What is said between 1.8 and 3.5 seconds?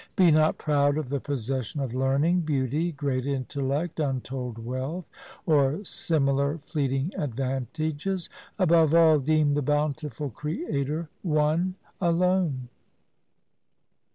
learning, beauty, great